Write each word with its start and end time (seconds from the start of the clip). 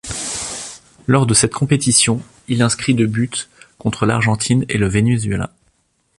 Lors 1.05 1.27
de 1.27 1.35
cette 1.35 1.53
compétition, 1.53 2.23
il 2.47 2.63
inscrit 2.63 2.95
deux 2.95 3.05
buts, 3.05 3.29
contre 3.77 4.07
l'Argentine 4.07 4.65
et 4.67 4.79
le 4.79 4.87
Venezuela. 4.87 5.51